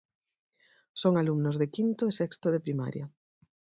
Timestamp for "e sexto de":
2.07-2.63